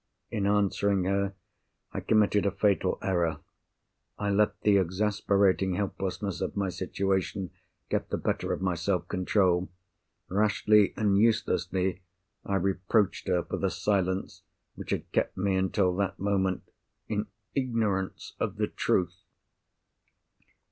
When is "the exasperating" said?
4.61-5.75